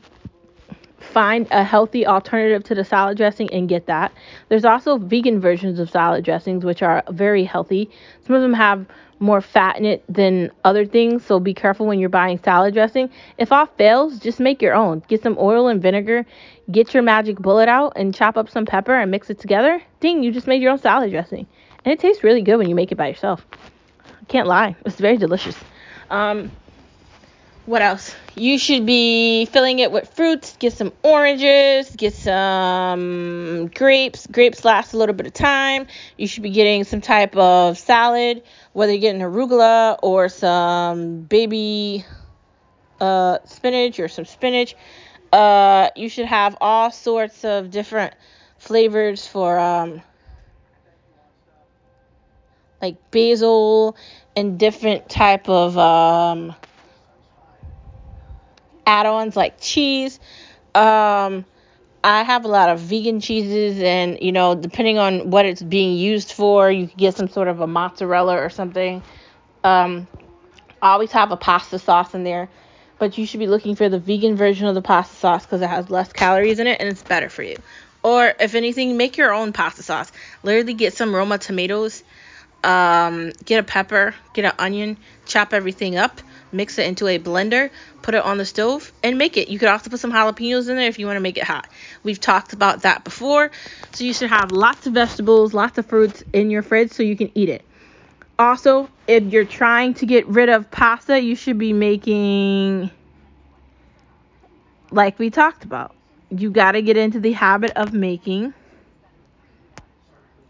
Find 1.13 1.47
a 1.51 1.63
healthy 1.63 2.07
alternative 2.07 2.63
to 2.63 2.75
the 2.75 2.83
salad 2.83 3.17
dressing 3.17 3.53
and 3.53 3.69
get 3.69 3.85
that. 3.85 4.11
There's 4.49 4.65
also 4.65 4.97
vegan 4.97 5.39
versions 5.39 5.77
of 5.77 5.91
salad 5.91 6.25
dressings, 6.25 6.65
which 6.65 6.81
are 6.81 7.03
very 7.11 7.43
healthy. 7.43 7.91
Some 8.25 8.35
of 8.35 8.41
them 8.41 8.55
have 8.55 8.87
more 9.19 9.39
fat 9.39 9.77
in 9.77 9.85
it 9.85 10.03
than 10.09 10.49
other 10.63 10.87
things, 10.87 11.23
so 11.23 11.39
be 11.39 11.53
careful 11.53 11.85
when 11.85 11.99
you're 11.99 12.09
buying 12.09 12.39
salad 12.39 12.73
dressing. 12.73 13.11
If 13.37 13.51
all 13.51 13.67
fails, 13.67 14.17
just 14.17 14.39
make 14.39 14.59
your 14.59 14.73
own. 14.73 15.03
Get 15.07 15.21
some 15.21 15.37
oil 15.39 15.67
and 15.67 15.79
vinegar, 15.79 16.25
get 16.71 16.95
your 16.95 17.03
magic 17.03 17.37
bullet 17.37 17.69
out, 17.69 17.93
and 17.95 18.15
chop 18.15 18.35
up 18.35 18.49
some 18.49 18.65
pepper 18.65 18.95
and 18.95 19.11
mix 19.11 19.29
it 19.29 19.37
together. 19.37 19.83
Ding, 19.99 20.23
you 20.23 20.31
just 20.31 20.47
made 20.47 20.63
your 20.63 20.71
own 20.71 20.79
salad 20.79 21.11
dressing. 21.11 21.45
And 21.85 21.93
it 21.93 21.99
tastes 21.99 22.23
really 22.23 22.41
good 22.41 22.57
when 22.57 22.69
you 22.69 22.75
make 22.75 22.91
it 22.91 22.95
by 22.95 23.07
yourself. 23.07 23.45
I 24.03 24.25
can't 24.25 24.47
lie, 24.47 24.75
it's 24.83 24.95
very 24.95 25.17
delicious. 25.17 25.57
Um, 26.09 26.51
what 27.65 27.81
else? 27.81 28.13
You 28.35 28.57
should 28.57 28.85
be 28.85 29.45
filling 29.45 29.79
it 29.79 29.91
with 29.91 30.13
fruits. 30.13 30.57
Get 30.59 30.73
some 30.73 30.91
oranges, 31.01 31.95
get 31.95 32.13
some 32.13 33.67
grapes. 33.73 34.27
Grapes 34.27 34.65
last 34.65 34.93
a 34.93 34.97
little 34.97 35.15
bit 35.15 35.27
of 35.27 35.33
time. 35.33 35.87
You 36.17 36.27
should 36.27 36.43
be 36.43 36.49
getting 36.49 36.83
some 36.83 36.99
type 36.99 37.35
of 37.37 37.77
salad, 37.77 38.43
whether 38.73 38.91
you're 38.91 39.01
getting 39.01 39.21
arugula 39.21 39.97
or 40.03 40.27
some 40.29 41.21
baby 41.21 42.05
uh, 42.99 43.37
spinach 43.45 43.99
or 43.99 44.07
some 44.07 44.25
spinach. 44.25 44.75
Uh, 45.31 45.89
you 45.95 46.09
should 46.09 46.25
have 46.25 46.57
all 46.59 46.91
sorts 46.91 47.45
of 47.45 47.71
different 47.71 48.13
flavors 48.57 49.25
for 49.25 49.57
um, 49.57 50.01
like 52.81 52.97
basil 53.11 53.95
and 54.35 54.59
different 54.59 55.07
type 55.07 55.47
of 55.47 55.77
um, 55.77 56.53
add-ons 58.85 59.35
like 59.35 59.59
cheese. 59.59 60.19
Um, 60.75 61.45
I 62.03 62.23
have 62.23 62.43
a 62.43 62.49
lot 62.49 62.69
of 62.69 62.79
vegan 62.79 63.21
cheeses, 63.21 63.81
and 63.81 64.19
you 64.21 64.31
know, 64.31 64.55
depending 64.55 64.97
on 64.97 65.29
what 65.29 65.45
it's 65.45 65.61
being 65.61 65.97
used 65.97 66.33
for, 66.33 66.69
you 66.69 66.87
can 66.87 66.97
get 66.97 67.15
some 67.15 67.29
sort 67.29 67.47
of 67.47 67.61
a 67.61 67.67
mozzarella 67.67 68.37
or 68.37 68.49
something. 68.49 69.01
Um, 69.63 70.07
always 70.81 71.11
have 71.11 71.31
a 71.31 71.37
pasta 71.37 71.79
sauce 71.79 72.13
in 72.13 72.25
there, 72.25 72.49
but 72.99 73.17
you 73.17 73.25
should 73.25 73.39
be 73.39 73.47
looking 73.47 73.75
for 73.75 73.87
the 73.87 73.99
vegan 73.99 74.35
version 74.35 74.67
of 74.67 74.75
the 74.75 74.81
pasta 74.81 75.15
sauce 75.15 75.45
because 75.45 75.61
it 75.61 75.69
has 75.69 75.89
less 75.89 76.11
calories 76.11 76.59
in 76.59 76.67
it 76.67 76.79
and 76.81 76.89
it's 76.89 77.01
better 77.03 77.29
for 77.29 77.43
you. 77.43 77.55
Or 78.03 78.33
if 78.37 78.53
anything, 78.53 78.97
make 78.97 79.15
your 79.15 79.33
own 79.33 79.53
pasta 79.53 79.81
sauce. 79.81 80.11
Literally 80.43 80.73
get 80.73 80.93
some 80.93 81.15
Roma 81.15 81.37
tomatoes, 81.37 82.03
um, 82.63 83.31
get 83.45 83.59
a 83.59 83.63
pepper, 83.63 84.13
get 84.33 84.43
an 84.43 84.51
onion, 84.59 84.97
chop 85.25 85.53
everything 85.53 85.95
up, 85.95 86.19
mix 86.53 86.77
it 86.77 86.87
into 86.87 87.07
a 87.07 87.19
blender, 87.19 87.69
put 88.01 88.15
it 88.15 88.23
on 88.23 88.37
the 88.37 88.45
stove, 88.45 88.91
and 89.03 89.17
make 89.17 89.37
it. 89.37 89.49
You 89.49 89.59
could 89.59 89.69
also 89.69 89.89
put 89.89 89.99
some 89.99 90.11
jalapenos 90.11 90.69
in 90.69 90.75
there 90.75 90.87
if 90.87 90.99
you 90.99 91.05
want 91.05 91.17
to 91.17 91.21
make 91.21 91.37
it 91.37 91.43
hot. 91.43 91.67
We've 92.03 92.19
talked 92.19 92.53
about 92.53 92.83
that 92.83 93.03
before. 93.03 93.51
So 93.93 94.03
you 94.03 94.13
should 94.13 94.29
have 94.29 94.51
lots 94.51 94.87
of 94.87 94.93
vegetables, 94.93 95.53
lots 95.53 95.77
of 95.77 95.85
fruits 95.85 96.23
in 96.33 96.49
your 96.49 96.61
fridge 96.61 96.91
so 96.91 97.03
you 97.03 97.17
can 97.17 97.31
eat 97.35 97.49
it. 97.49 97.63
Also, 98.37 98.89
if 99.07 99.23
you're 99.25 99.45
trying 99.45 99.93
to 99.95 100.05
get 100.05 100.27
rid 100.27 100.49
of 100.49 100.69
pasta, 100.71 101.19
you 101.21 101.35
should 101.35 101.57
be 101.57 101.73
making, 101.73 102.89
like 104.91 105.19
we 105.19 105.29
talked 105.29 105.63
about, 105.63 105.95
you 106.29 106.49
got 106.49 106.71
to 106.71 106.81
get 106.81 106.97
into 106.97 107.19
the 107.19 107.31
habit 107.31 107.71
of 107.75 107.93
making 107.93 108.53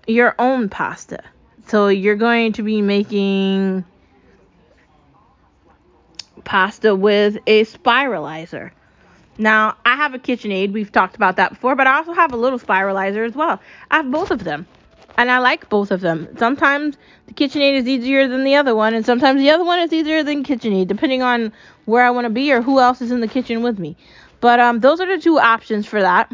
your 0.07 0.35
own 0.39 0.69
pasta. 0.69 1.19
So 1.67 1.87
you're 1.87 2.15
going 2.15 2.53
to 2.53 2.63
be 2.63 2.81
making 2.81 3.85
pasta 6.43 6.95
with 6.95 7.37
a 7.47 7.65
spiralizer. 7.65 8.71
Now, 9.37 9.77
I 9.85 9.95
have 9.95 10.13
a 10.13 10.19
KitchenAid. 10.19 10.73
We've 10.73 10.91
talked 10.91 11.15
about 11.15 11.37
that 11.37 11.51
before, 11.51 11.75
but 11.75 11.87
I 11.87 11.97
also 11.97 12.13
have 12.13 12.33
a 12.33 12.37
little 12.37 12.59
spiralizer 12.59 13.25
as 13.25 13.35
well. 13.35 13.59
I 13.89 13.97
have 13.97 14.11
both 14.11 14.31
of 14.31 14.43
them. 14.43 14.67
And 15.17 15.29
I 15.29 15.39
like 15.39 15.69
both 15.69 15.91
of 15.91 16.01
them. 16.01 16.27
Sometimes 16.37 16.97
the 17.27 17.33
KitchenAid 17.33 17.77
is 17.77 17.87
easier 17.87 18.27
than 18.27 18.43
the 18.43 18.55
other 18.55 18.73
one, 18.75 18.93
and 18.95 19.05
sometimes 19.05 19.39
the 19.39 19.51
other 19.51 19.63
one 19.63 19.79
is 19.79 19.93
easier 19.93 20.23
than 20.23 20.43
KitchenAid, 20.43 20.87
depending 20.87 21.21
on 21.21 21.53
where 21.85 22.03
I 22.03 22.09
want 22.09 22.25
to 22.25 22.31
be 22.31 22.51
or 22.51 22.61
who 22.61 22.79
else 22.79 23.01
is 23.01 23.11
in 23.11 23.19
the 23.19 23.27
kitchen 23.27 23.61
with 23.61 23.77
me. 23.77 23.95
But 24.39 24.59
um, 24.59 24.79
those 24.79 24.99
are 24.99 25.05
the 25.05 25.21
two 25.21 25.39
options 25.39 25.85
for 25.85 26.01
that. 26.01 26.31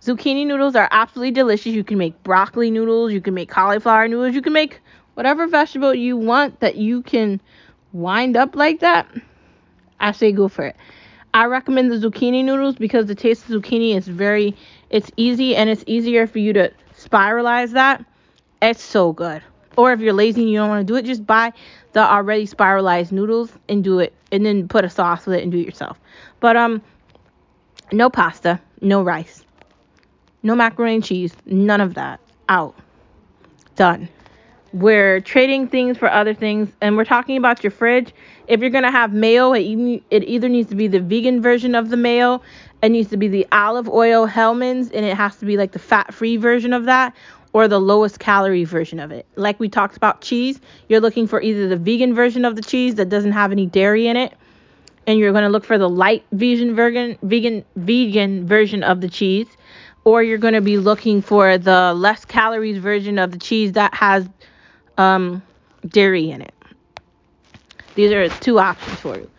Zucchini 0.00 0.46
noodles 0.46 0.74
are 0.74 0.88
absolutely 0.90 1.32
delicious. 1.32 1.72
You 1.72 1.84
can 1.84 1.98
make 1.98 2.20
broccoli 2.22 2.70
noodles, 2.70 3.12
you 3.12 3.20
can 3.20 3.34
make 3.34 3.48
cauliflower 3.48 4.08
noodles, 4.08 4.34
you 4.34 4.42
can 4.42 4.52
make 4.52 4.80
whatever 5.14 5.46
vegetable 5.46 5.94
you 5.94 6.16
want 6.16 6.60
that 6.60 6.76
you 6.76 7.02
can 7.02 7.40
wind 7.92 8.36
up 8.36 8.56
like 8.56 8.80
that. 8.80 9.06
I 10.00 10.12
say 10.12 10.32
go 10.32 10.48
for 10.48 10.66
it. 10.66 10.76
I 11.34 11.46
recommend 11.46 11.90
the 11.90 11.96
zucchini 11.96 12.44
noodles 12.44 12.76
because 12.76 13.06
the 13.06 13.14
taste 13.14 13.48
of 13.48 13.62
zucchini 13.62 13.96
is 13.96 14.06
very 14.06 14.54
it's 14.90 15.10
easy 15.16 15.56
and 15.56 15.70
it's 15.70 15.84
easier 15.86 16.26
for 16.26 16.38
you 16.38 16.52
to 16.52 16.70
spiralize 16.96 17.70
that. 17.72 18.04
It's 18.60 18.82
so 18.82 19.12
good. 19.12 19.42
Or 19.76 19.92
if 19.92 20.00
you're 20.00 20.12
lazy 20.12 20.42
and 20.42 20.50
you 20.50 20.58
don't 20.58 20.68
want 20.68 20.86
to 20.86 20.92
do 20.92 20.96
it, 20.96 21.04
just 21.06 21.26
buy 21.26 21.52
the 21.94 22.00
already 22.00 22.44
spiralized 22.46 23.12
noodles 23.12 23.50
and 23.68 23.82
do 23.82 23.98
it 23.98 24.12
and 24.30 24.44
then 24.44 24.68
put 24.68 24.84
a 24.84 24.90
sauce 24.90 25.24
with 25.24 25.38
it 25.38 25.42
and 25.42 25.50
do 25.50 25.58
it 25.58 25.64
yourself. 25.64 25.98
But 26.40 26.56
um 26.56 26.82
no 27.92 28.10
pasta, 28.10 28.60
no 28.80 29.02
rice. 29.02 29.44
No 30.42 30.54
macaroni 30.54 30.96
and 30.96 31.04
cheese, 31.04 31.34
none 31.46 31.80
of 31.80 31.94
that. 31.94 32.20
Out. 32.48 32.74
Done. 33.76 34.08
We're 34.72 35.20
trading 35.20 35.68
things 35.68 35.98
for 35.98 36.10
other 36.10 36.34
things 36.34 36.70
and 36.80 36.96
we're 36.96 37.04
talking 37.04 37.36
about 37.36 37.62
your 37.62 37.70
fridge. 37.70 38.14
If 38.48 38.60
you're 38.60 38.70
going 38.70 38.84
to 38.84 38.90
have 38.90 39.12
mayo, 39.12 39.52
it, 39.52 40.02
it 40.10 40.24
either 40.24 40.48
needs 40.48 40.70
to 40.70 40.74
be 40.74 40.88
the 40.88 41.00
vegan 41.00 41.42
version 41.42 41.74
of 41.74 41.90
the 41.90 41.96
mayo 41.96 42.40
it 42.82 42.88
needs 42.88 43.10
to 43.10 43.16
be 43.16 43.28
the 43.28 43.46
olive 43.52 43.88
oil 43.88 44.26
Hellmann's, 44.26 44.90
and 44.90 45.06
it 45.06 45.16
has 45.16 45.36
to 45.36 45.46
be 45.46 45.56
like 45.56 45.70
the 45.70 45.78
fat 45.78 46.12
free 46.12 46.36
version 46.36 46.72
of 46.72 46.84
that 46.86 47.14
or 47.52 47.68
the 47.68 47.78
lowest 47.78 48.18
calorie 48.18 48.64
version 48.64 48.98
of 48.98 49.12
it. 49.12 49.24
Like 49.36 49.60
we 49.60 49.68
talked 49.68 49.96
about 49.96 50.20
cheese, 50.20 50.60
you're 50.88 51.00
looking 51.00 51.28
for 51.28 51.40
either 51.40 51.68
the 51.68 51.76
vegan 51.76 52.14
version 52.14 52.44
of 52.44 52.56
the 52.56 52.62
cheese 52.62 52.96
that 52.96 53.08
doesn't 53.08 53.32
have 53.32 53.52
any 53.52 53.66
dairy 53.66 54.08
in 54.08 54.16
it, 54.16 54.32
and 55.06 55.18
you're 55.18 55.30
going 55.30 55.44
to 55.44 55.48
look 55.48 55.64
for 55.64 55.78
the 55.78 55.88
light 55.88 56.24
vegan 56.32 56.74
vegan 56.74 57.16
vegan 57.22 57.64
vegan 57.76 58.46
version 58.48 58.82
of 58.82 59.00
the 59.00 59.08
cheese, 59.08 59.46
or 60.04 60.24
you're 60.24 60.38
going 60.38 60.54
to 60.54 60.60
be 60.60 60.76
looking 60.76 61.22
for 61.22 61.58
the 61.58 61.94
less 61.94 62.24
calories 62.24 62.78
version 62.78 63.16
of 63.16 63.30
the 63.30 63.38
cheese 63.38 63.72
that 63.72 63.94
has 63.94 64.28
um, 64.98 65.42
dairy 65.86 66.30
in 66.30 66.42
it. 66.42 66.54
These 67.94 68.12
are 68.12 68.28
two 68.28 68.58
options 68.58 68.98
for 69.00 69.16
you. 69.16 69.30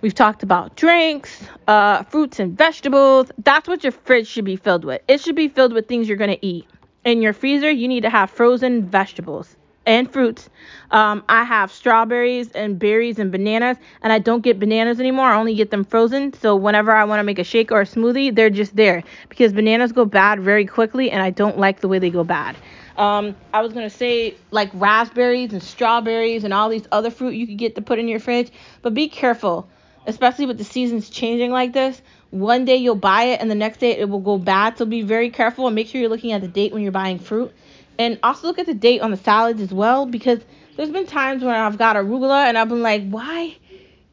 We've 0.00 0.14
talked 0.14 0.42
about 0.42 0.76
drinks, 0.76 1.42
uh, 1.68 2.04
fruits 2.04 2.40
and 2.40 2.56
vegetables. 2.56 3.30
That's 3.44 3.68
what 3.68 3.82
your 3.82 3.92
fridge 3.92 4.26
should 4.26 4.46
be 4.46 4.56
filled 4.56 4.84
with. 4.84 5.02
It 5.08 5.20
should 5.20 5.36
be 5.36 5.48
filled 5.48 5.74
with 5.74 5.88
things 5.88 6.08
you're 6.08 6.16
going 6.16 6.30
to 6.30 6.46
eat. 6.46 6.66
In 7.04 7.20
your 7.20 7.34
freezer, 7.34 7.70
you 7.70 7.86
need 7.86 8.02
to 8.02 8.10
have 8.10 8.30
frozen 8.30 8.86
vegetables 8.86 9.56
and 9.86 10.10
fruits. 10.10 10.48
Um, 10.90 11.22
I 11.28 11.44
have 11.44 11.70
strawberries 11.70 12.50
and 12.52 12.78
berries 12.78 13.18
and 13.18 13.30
bananas, 13.30 13.76
and 14.02 14.12
I 14.12 14.18
don't 14.18 14.42
get 14.42 14.58
bananas 14.58 15.00
anymore. 15.00 15.26
I 15.26 15.38
only 15.38 15.54
get 15.54 15.70
them 15.70 15.84
frozen. 15.84 16.32
So 16.34 16.56
whenever 16.56 16.92
I 16.92 17.04
want 17.04 17.18
to 17.20 17.24
make 17.24 17.38
a 17.38 17.44
shake 17.44 17.70
or 17.70 17.82
a 17.82 17.86
smoothie, 17.86 18.34
they're 18.34 18.50
just 18.50 18.76
there 18.76 19.02
because 19.28 19.52
bananas 19.52 19.92
go 19.92 20.04
bad 20.04 20.40
very 20.40 20.64
quickly, 20.64 21.10
and 21.10 21.22
I 21.22 21.30
don't 21.30 21.58
like 21.58 21.80
the 21.80 21.88
way 21.88 21.98
they 21.98 22.10
go 22.10 22.24
bad. 22.24 22.56
Um, 23.00 23.34
I 23.52 23.62
was 23.62 23.72
gonna 23.72 23.90
say 23.90 24.36
like 24.50 24.70
raspberries 24.74 25.52
and 25.52 25.62
strawberries 25.62 26.44
and 26.44 26.54
all 26.54 26.68
these 26.68 26.86
other 26.92 27.10
fruit 27.10 27.34
you 27.34 27.46
could 27.46 27.58
get 27.58 27.74
to 27.76 27.82
put 27.82 27.98
in 27.98 28.08
your 28.08 28.20
fridge, 28.20 28.52
but 28.82 28.94
be 28.94 29.08
careful 29.08 29.68
especially 30.06 30.46
with 30.46 30.58
the 30.58 30.64
seasons 30.64 31.10
changing 31.10 31.50
like 31.50 31.72
this. 31.72 32.00
One 32.30 32.64
day 32.64 32.76
you'll 32.76 32.94
buy 32.94 33.24
it 33.24 33.40
and 33.40 33.50
the 33.50 33.54
next 33.54 33.78
day 33.78 33.92
it 33.92 34.08
will 34.08 34.20
go 34.20 34.38
bad. 34.38 34.78
So 34.78 34.84
be 34.84 35.02
very 35.02 35.30
careful 35.30 35.66
and 35.66 35.74
make 35.74 35.88
sure 35.88 36.00
you're 36.00 36.10
looking 36.10 36.32
at 36.32 36.40
the 36.40 36.48
date 36.48 36.72
when 36.72 36.82
you're 36.82 36.92
buying 36.92 37.18
fruit. 37.18 37.52
And 37.98 38.18
also 38.22 38.46
look 38.46 38.58
at 38.58 38.66
the 38.66 38.74
date 38.74 39.00
on 39.00 39.10
the 39.10 39.16
salads 39.16 39.60
as 39.60 39.72
well 39.72 40.06
because 40.06 40.40
there's 40.76 40.90
been 40.90 41.06
times 41.06 41.42
when 41.42 41.54
I've 41.54 41.76
got 41.78 41.96
arugula 41.96 42.46
and 42.46 42.56
I've 42.56 42.68
been 42.68 42.82
like, 42.82 43.08
why 43.08 43.56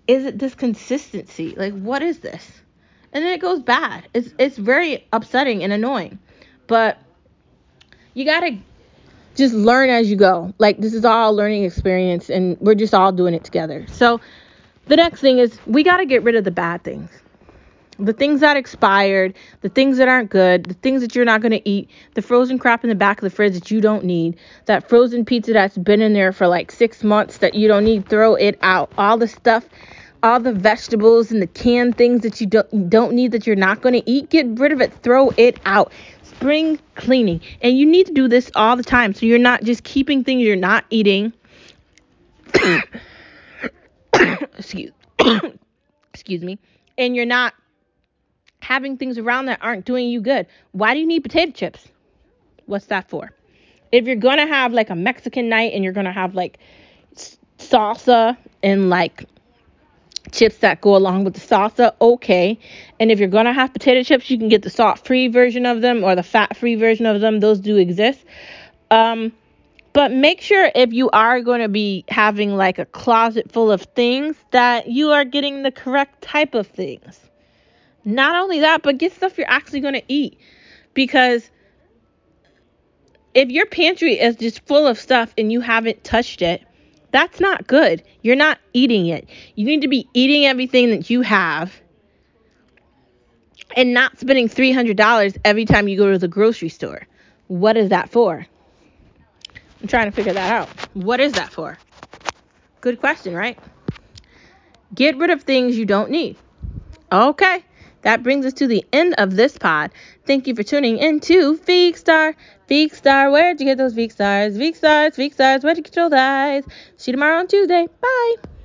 is 0.07 0.25
it 0.25 0.39
this 0.39 0.55
consistency? 0.55 1.53
Like, 1.55 1.73
what 1.73 2.01
is 2.01 2.19
this? 2.19 2.61
And 3.13 3.23
then 3.23 3.33
it 3.33 3.39
goes 3.39 3.61
bad. 3.61 4.07
It's 4.13 4.33
it's 4.37 4.57
very 4.57 5.07
upsetting 5.13 5.63
and 5.63 5.71
annoying. 5.71 6.19
But 6.67 6.97
you 8.13 8.25
gotta 8.25 8.57
just 9.37 9.53
learn 9.53 9.89
as 9.89 10.09
you 10.09 10.15
go. 10.15 10.53
Like 10.57 10.79
this 10.79 10.93
is 10.93 11.05
all 11.05 11.33
learning 11.33 11.63
experience 11.63 12.29
and 12.29 12.57
we're 12.59 12.75
just 12.75 12.93
all 12.93 13.11
doing 13.11 13.33
it 13.33 13.43
together. 13.43 13.85
So 13.87 14.19
the 14.87 14.95
next 14.95 15.21
thing 15.21 15.37
is 15.37 15.57
we 15.65 15.83
got 15.83 15.97
to 15.97 16.05
get 16.05 16.23
rid 16.23 16.35
of 16.35 16.43
the 16.43 16.51
bad 16.51 16.83
things. 16.83 17.09
The 17.99 18.13
things 18.13 18.41
that 18.41 18.57
expired, 18.57 19.33
the 19.61 19.69
things 19.69 19.97
that 19.97 20.07
aren't 20.07 20.29
good, 20.29 20.65
the 20.65 20.75
things 20.75 21.01
that 21.01 21.15
you're 21.15 21.25
not 21.25 21.41
going 21.41 21.51
to 21.51 21.67
eat, 21.67 21.89
the 22.13 22.21
frozen 22.21 22.59
crap 22.59 22.83
in 22.83 22.89
the 22.89 22.95
back 22.95 23.17
of 23.17 23.23
the 23.23 23.31
fridge 23.31 23.53
that 23.53 23.71
you 23.71 23.81
don't 23.81 24.03
need, 24.03 24.37
that 24.65 24.87
frozen 24.87 25.25
pizza 25.25 25.53
that's 25.53 25.77
been 25.79 26.01
in 26.01 26.13
there 26.13 26.31
for 26.31 26.47
like 26.47 26.71
six 26.71 27.03
months 27.03 27.39
that 27.39 27.55
you 27.55 27.67
don't 27.67 27.83
need, 27.83 28.07
throw 28.07 28.35
it 28.35 28.59
out. 28.61 28.91
All 28.99 29.17
the 29.17 29.27
stuff, 29.27 29.67
all 30.21 30.39
the 30.39 30.53
vegetables 30.53 31.31
and 31.31 31.41
the 31.41 31.47
canned 31.47 31.97
things 31.97 32.21
that 32.21 32.39
you 32.39 32.45
don't, 32.45 32.89
don't 32.89 33.13
need 33.13 33.31
that 33.31 33.47
you're 33.47 33.55
not 33.55 33.81
going 33.81 33.93
to 33.93 34.09
eat, 34.09 34.29
get 34.29 34.45
rid 34.59 34.71
of 34.71 34.79
it, 34.79 34.93
throw 35.01 35.31
it 35.37 35.59
out. 35.65 35.91
Spring 36.37 36.79
cleaning. 36.95 37.41
And 37.61 37.77
you 37.77 37.85
need 37.85 38.07
to 38.07 38.13
do 38.13 38.27
this 38.27 38.51
all 38.55 38.77
the 38.77 38.83
time 38.83 39.13
so 39.13 39.25
you're 39.25 39.39
not 39.39 39.63
just 39.63 39.83
keeping 39.83 40.23
things 40.23 40.43
you're 40.43 40.55
not 40.55 40.85
eating. 40.89 41.33
excuse 44.57 44.91
excuse 46.13 46.41
me, 46.43 46.59
and 46.97 47.15
you're 47.15 47.25
not 47.25 47.53
having 48.59 48.97
things 48.97 49.17
around 49.17 49.45
that 49.45 49.59
aren't 49.61 49.85
doing 49.85 50.09
you 50.09 50.21
good. 50.21 50.47
Why 50.71 50.93
do 50.93 50.99
you 50.99 51.07
need 51.07 51.21
potato 51.21 51.51
chips? 51.51 51.87
What's 52.65 52.85
that 52.87 53.09
for? 53.09 53.31
If 53.91 54.05
you're 54.05 54.15
going 54.15 54.37
to 54.37 54.47
have 54.47 54.73
like 54.73 54.89
a 54.89 54.95
Mexican 54.95 55.49
night 55.49 55.73
and 55.73 55.83
you're 55.83 55.93
going 55.93 56.05
to 56.05 56.11
have 56.11 56.35
like 56.35 56.59
salsa 57.57 58.37
and 58.61 58.89
like 58.89 59.25
chips 60.31 60.57
that 60.57 60.81
go 60.81 60.95
along 60.95 61.23
with 61.23 61.33
the 61.33 61.39
salsa, 61.39 61.93
okay. 62.01 62.59
And 62.99 63.11
if 63.11 63.19
you're 63.19 63.29
to 63.29 63.53
have 63.53 63.73
potato 63.73 64.03
chips, 64.03 64.29
you 64.29 64.37
can 64.37 64.49
get 64.49 64.61
the 64.61 64.69
salt 64.69 65.05
free 65.05 65.27
version 65.27 65.65
of 65.65 65.81
them 65.81 66.03
or 66.03 66.15
the 66.15 66.23
fat 66.23 66.57
free 66.57 66.75
version 66.75 67.05
of 67.05 67.21
them. 67.21 67.39
Those 67.39 67.59
do 67.59 67.77
exist. 67.77 68.23
Um, 68.91 69.31
but 69.93 70.11
make 70.11 70.41
sure 70.41 70.69
if 70.75 70.93
you 70.93 71.09
are 71.09 71.41
going 71.41 71.61
to 71.61 71.69
be 71.69 72.05
having 72.07 72.55
like 72.55 72.77
a 72.77 72.85
closet 72.85 73.51
full 73.51 73.71
of 73.71 73.81
things 73.81 74.35
that 74.51 74.87
you 74.87 75.09
are 75.09 75.25
getting 75.25 75.63
the 75.63 75.71
correct 75.71 76.21
type 76.21 76.53
of 76.53 76.67
things. 76.67 77.19
Not 78.05 78.35
only 78.35 78.59
that, 78.59 78.83
but 78.83 78.99
get 78.99 79.13
stuff 79.13 79.37
you're 79.37 79.49
actually 79.49 79.79
going 79.79 79.95
to 79.95 80.03
eat. 80.07 80.39
Because 80.93 81.49
if 83.33 83.49
your 83.49 83.65
pantry 83.65 84.19
is 84.19 84.35
just 84.35 84.65
full 84.65 84.87
of 84.87 84.99
stuff 84.99 85.33
and 85.37 85.51
you 85.51 85.61
haven't 85.61 86.03
touched 86.03 86.41
it, 86.41 86.63
that's 87.17 87.39
not 87.39 87.65
good. 87.65 88.03
You're 88.21 88.35
not 88.35 88.59
eating 88.73 89.07
it. 89.07 89.27
You 89.55 89.65
need 89.65 89.81
to 89.81 89.87
be 89.87 90.07
eating 90.13 90.45
everything 90.45 90.91
that 90.91 91.09
you 91.09 91.21
have 91.21 91.73
and 93.75 93.91
not 93.91 94.19
spending 94.19 94.47
$300 94.47 95.37
every 95.43 95.65
time 95.65 95.87
you 95.87 95.97
go 95.97 96.11
to 96.11 96.19
the 96.19 96.27
grocery 96.27 96.69
store. 96.69 97.07
What 97.47 97.75
is 97.75 97.89
that 97.89 98.11
for? 98.11 98.45
I'm 99.81 99.87
trying 99.87 100.05
to 100.05 100.11
figure 100.11 100.33
that 100.33 100.53
out. 100.53 100.69
What 100.93 101.19
is 101.19 101.33
that 101.33 101.51
for? 101.51 101.79
Good 102.81 102.99
question, 102.99 103.33
right? 103.33 103.57
Get 104.93 105.17
rid 105.17 105.31
of 105.31 105.41
things 105.41 105.75
you 105.75 105.85
don't 105.85 106.11
need. 106.11 106.37
Okay. 107.11 107.63
that 108.03 108.21
brings 108.21 108.45
us 108.45 108.53
to 108.53 108.67
the 108.67 108.85
end 108.93 109.15
of 109.17 109.35
this 109.35 109.57
pod. 109.57 109.91
Thank 110.27 110.45
you 110.45 110.53
for 110.53 110.61
tuning 110.61 110.99
in 110.99 111.19
to 111.21 111.57
Veek 111.57 111.97
Star. 112.67 112.75
Veek 112.75 112.93
Star, 112.93 113.31
where'd 113.31 113.59
you 113.59 113.65
get 113.65 113.77
those 113.77 113.93
Veek 113.93 114.11
Stars? 114.11 114.57
Veek 114.57 114.75
Stars, 114.75 115.15
Veek 115.15 115.33
Stars, 115.33 115.63
where'd 115.63 115.77
you 115.77 115.83
get 115.83 115.93
those 115.93 116.13
eyes? 116.13 116.63
See 116.97 117.11
you 117.11 117.13
tomorrow 117.13 117.39
on 117.39 117.47
Tuesday. 117.47 117.87
Bye. 118.01 118.56